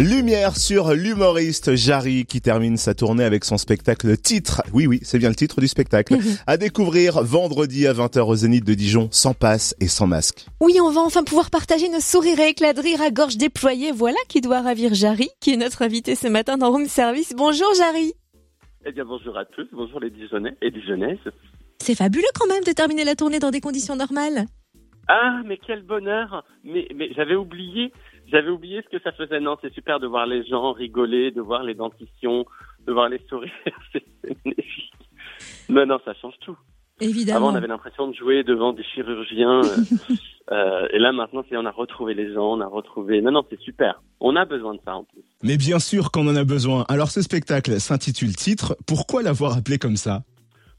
[0.00, 4.62] Lumière sur l'humoriste Jarry qui termine sa tournée avec son spectacle titre.
[4.72, 6.16] Oui, oui, c'est bien le titre du spectacle.
[6.46, 10.46] à découvrir vendredi à 20h au Zénith de Dijon, sans passe et sans masque.
[10.62, 13.92] Oui, on va enfin pouvoir partager nos sourires et éclats de rire à gorge déployée.
[13.92, 17.34] Voilà qui doit ravir Jarry, qui est notre invité ce matin dans Room Service.
[17.36, 18.14] Bonjour Jarry.
[18.86, 21.18] Eh bien, bonjour à tous, bonjour les Dijonnais et Dijonnaises.
[21.78, 24.46] C'est fabuleux quand même de terminer la tournée dans des conditions normales.
[25.12, 27.92] Ah, mais quel bonheur Mais, mais j'avais oublié,
[28.28, 29.40] j'avais oublié ce que ça faisait.
[29.40, 32.44] Non, c'est super de voir les gens rigoler, de voir les dentitions,
[32.86, 33.50] de voir les sourires.
[33.92, 34.04] c'est
[34.44, 34.92] magnifique.
[35.68, 36.56] Non, non, ça change tout.
[37.00, 37.38] Évidemment.
[37.38, 39.62] Avant, on avait l'impression de jouer devant des chirurgiens.
[39.62, 40.14] euh,
[40.52, 43.20] euh, et là, maintenant, c'est on a retrouvé les gens, on a retrouvé.
[43.20, 44.00] Non, non, c'est super.
[44.20, 45.24] On a besoin de ça en plus.
[45.42, 46.84] Mais bien sûr qu'on en a besoin.
[46.88, 48.76] Alors ce spectacle s'intitule Titre.
[48.86, 50.22] Pourquoi l'avoir appelé comme ça?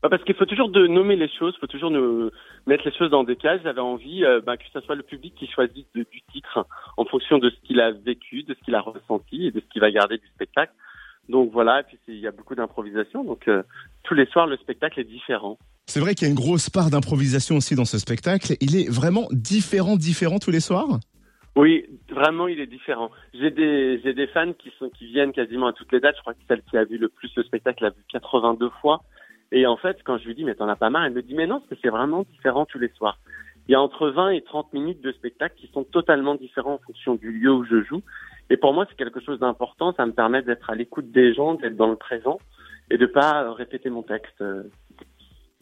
[0.10, 2.30] Parce qu'il faut toujours de nommer les choses, il faut toujours nous
[2.66, 3.62] mettre les choses dans des cases.
[3.64, 6.66] J'avais envie euh, bah, que ce soit le public qui choisisse de- du titre
[6.98, 9.66] en fonction de ce qu'il a vécu, de ce qu'il a ressenti et de ce
[9.72, 10.74] qu'il va garder du spectacle.
[11.30, 13.24] Donc voilà, et puis il y a beaucoup d'improvisation.
[13.24, 13.64] Donc euh,
[14.04, 15.58] tous les soirs, le spectacle est différent.
[15.86, 18.54] C'est vrai qu'il y a une grosse part d'improvisation aussi dans ce spectacle.
[18.62, 21.00] Il est vraiment différent, différent tous les soirs?
[21.56, 23.12] Oui, vraiment, il est différent.
[23.34, 26.16] J'ai des j'ai des fans qui sont qui viennent quasiment à toutes les dates.
[26.16, 29.04] Je crois que celle qui a vu le plus le spectacle l'a vu 82 fois.
[29.52, 31.34] Et en fait, quand je lui dis mais t'en as pas marre, elle me dit
[31.34, 33.18] mais non, parce que c'est vraiment différent tous les soirs.
[33.68, 36.80] Il y a entre 20 et 30 minutes de spectacle qui sont totalement différents en
[36.80, 38.02] fonction du lieu où je joue.
[38.50, 39.94] Et pour moi, c'est quelque chose d'important.
[39.94, 42.40] Ça me permet d'être à l'écoute des gens, d'être dans le présent
[42.90, 44.64] et de pas euh, répéter mon texte euh,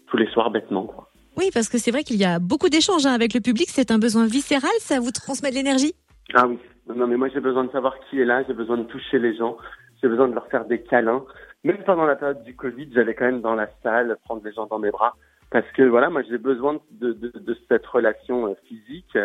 [0.08, 0.86] tous les soirs bêtement.
[0.86, 1.10] Quoi.
[1.38, 3.68] Oui, parce que c'est vrai qu'il y a beaucoup d'échanges hein, avec le public.
[3.70, 5.94] C'est un besoin viscéral, ça vous transmet de l'énergie?
[6.34, 6.58] Ah oui.
[6.96, 8.44] Non, mais moi, j'ai besoin de savoir qui est là.
[8.48, 9.58] J'ai besoin de toucher les gens.
[10.02, 11.24] J'ai besoin de leur faire des câlins.
[11.64, 14.68] Même pendant la période du Covid, j'allais quand même dans la salle prendre les gens
[14.68, 15.16] dans mes bras.
[15.52, 19.18] Parce que voilà, moi, j'ai besoin de, de, de cette relation euh, physique.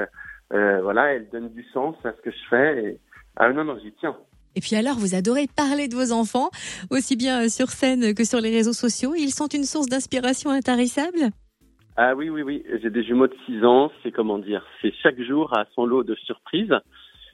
[0.52, 2.84] Euh, voilà, elle donne du sens à ce que je fais.
[2.84, 3.00] Et...
[3.36, 4.16] Ah non, non, j'y tiens.
[4.56, 6.50] Et puis alors, vous adorez parler de vos enfants,
[6.90, 9.14] aussi bien euh, sur scène que sur les réseaux sociaux.
[9.16, 11.30] Ils sont une source d'inspiration intarissable?
[11.96, 12.64] Ah oui, oui, oui.
[12.82, 13.90] J'ai des jumeaux de 6 ans.
[14.02, 16.74] C'est comment dire C'est chaque jour à son lot de surprises.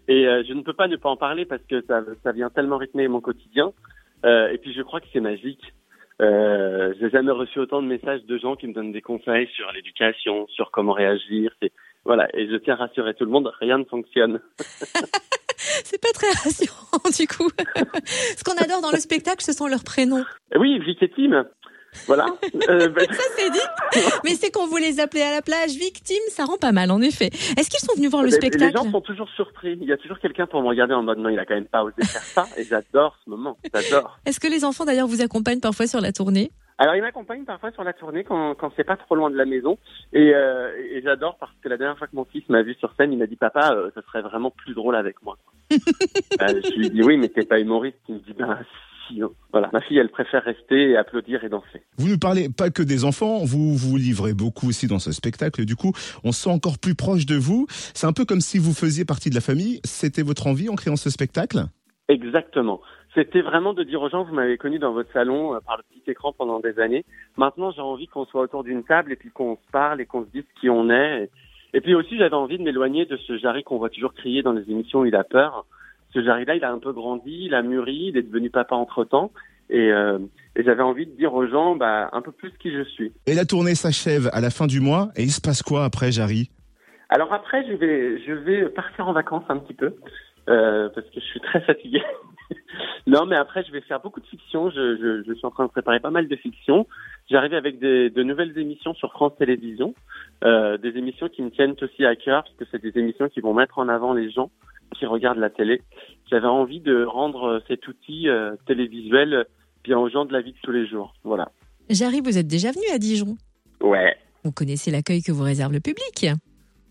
[0.08, 2.50] Et euh, je ne peux pas ne pas en parler parce que ça, ça vient
[2.50, 3.72] tellement rythmer mon quotidien.
[4.24, 5.62] Euh, et puis je crois que c'est magique.
[6.20, 9.72] Euh, j'ai jamais reçu autant de messages de gens qui me donnent des conseils sur
[9.72, 11.52] l'éducation, sur comment réagir.
[11.62, 11.72] C'est
[12.04, 12.28] voilà.
[12.34, 14.40] Et je tiens à rassurer tout le monde, rien ne fonctionne.
[15.56, 17.50] C'est pas très rassurant du coup.
[18.06, 20.24] Ce qu'on adore dans le spectacle, ce sont leurs prénoms.
[20.56, 21.46] Oui, Vic et Tim.
[22.06, 22.26] Voilà.
[22.68, 24.02] Euh, ben, Ça c'est dit.
[24.24, 27.00] Mais c'est qu'on vous les appelait à la plage victimes, ça rend pas mal en
[27.00, 27.26] effet.
[27.26, 29.76] Est-ce qu'ils sont venus voir le les- spectacle Les gens sont toujours surpris.
[29.80, 31.66] Il y a toujours quelqu'un pour me regarder en mode non, il a quand même
[31.66, 32.46] pas osé faire ça.
[32.56, 33.56] Et j'adore ce moment.
[33.74, 34.18] J'adore.
[34.26, 36.50] Est-ce que les enfants d'ailleurs vous accompagnent parfois sur la tournée?
[36.78, 39.44] Alors, il m'accompagne parfois sur la tournée quand, quand c'est pas trop loin de la
[39.44, 39.76] maison.
[40.14, 42.90] Et, euh, et j'adore parce que la dernière fois que mon fils m'a vu sur
[42.96, 45.36] scène, il m'a dit Papa, euh, ça serait vraiment plus drôle avec moi.
[46.40, 47.98] Euh, je lui dit Oui, mais t'es pas humoriste.
[48.08, 48.58] Il me dit Ben,
[49.20, 49.30] hein.
[49.52, 49.70] Voilà.
[49.72, 51.82] Ma fille, elle préfère rester et applaudir et danser.
[51.98, 55.64] Vous ne parlez pas que des enfants, vous vous livrez beaucoup aussi dans ce spectacle.
[55.64, 55.92] Du coup,
[56.24, 57.66] on se sent encore plus proche de vous.
[57.70, 59.80] C'est un peu comme si vous faisiez partie de la famille.
[59.84, 61.64] C'était votre envie en créant ce spectacle?
[62.08, 62.80] Exactement.
[63.14, 65.82] C'était vraiment de dire aux gens, vous m'avez connu dans votre salon euh, par le
[65.82, 67.04] petit écran pendant des années.
[67.36, 70.24] Maintenant, j'ai envie qu'on soit autour d'une table et puis qu'on se parle et qu'on
[70.24, 71.24] se dise qui on est.
[71.24, 74.42] Et, et puis aussi, j'avais envie de m'éloigner de ce Jarry qu'on voit toujours crier
[74.42, 75.66] dans les émissions où il a peur.
[76.12, 79.32] Ce Jarry-là, il a un peu grandi, il a mûri, il est devenu papa entre-temps.
[79.68, 80.18] Et, euh,
[80.56, 83.12] et j'avais envie de dire aux gens bah, un peu plus qui je suis.
[83.26, 85.10] Et la tournée s'achève à la fin du mois.
[85.16, 86.50] Et il se passe quoi après, Jarry?
[87.08, 89.94] Alors après, je vais, je vais partir en vacances un petit peu
[90.48, 92.02] euh, parce que je suis très fatigué.
[93.06, 94.70] non, mais après, je vais faire beaucoup de fiction.
[94.70, 96.86] Je, je, je suis en train de préparer pas mal de fiction.
[97.30, 99.94] J'arrive avec des, de nouvelles émissions sur France Télévisions,
[100.44, 103.40] euh, des émissions qui me tiennent aussi à cœur parce que c'est des émissions qui
[103.40, 104.50] vont mettre en avant les gens
[105.00, 105.82] qui regardent la télé.
[106.30, 109.46] J'avais envie de rendre cet outil euh, télévisuel
[109.82, 111.14] bien aux gens de la vie de tous les jours.
[111.24, 111.50] Voilà.
[111.88, 113.36] Jarry, vous êtes déjà venu à Dijon?
[113.80, 114.14] Ouais.
[114.44, 116.26] Vous connaissez l'accueil que vous réserve le public?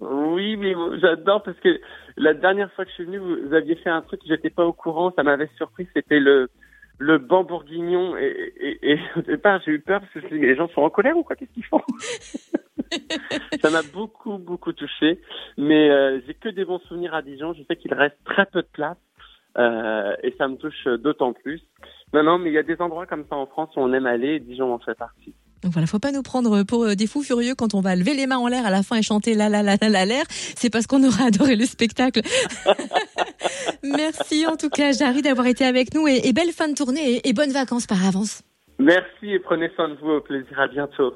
[0.02, 1.80] Oui, mais j'adore parce que
[2.18, 4.74] la dernière fois que je suis venu, vous aviez fait un truc, j'étais pas au
[4.74, 6.50] courant, ça m'avait surpris, c'était le
[7.02, 10.68] le banc bourguignon et, et, et au départ j'ai eu peur parce que les gens
[10.68, 11.38] sont en colère ou quoi?
[11.38, 11.82] Qu'est-ce qu'ils font?
[13.62, 15.20] Ça m'a beaucoup beaucoup touché,
[15.58, 17.54] mais euh, j'ai que des bons souvenirs à Dijon.
[17.54, 18.98] Je sais qu'il reste très peu de place
[19.58, 21.62] euh, et ça me touche d'autant plus.
[22.14, 24.06] Non non, mais il y a des endroits comme ça en France où on aime
[24.06, 25.34] aller et Dijon en fait partie.
[25.64, 28.14] Donc voilà, faut pas nous prendre pour euh, des fous furieux quand on va lever
[28.14, 30.24] les mains en l'air à la fin et chanter la la la la la l'air.
[30.30, 32.22] C'est parce qu'on aura adoré le spectacle.
[33.84, 37.16] Merci en tout cas, Jarry, d'avoir été avec nous et, et belle fin de tournée
[37.16, 38.42] et, et bonnes vacances par avance.
[38.80, 40.12] Merci et prenez soin de vous.
[40.12, 40.58] Au plaisir.
[40.58, 41.14] À bientôt.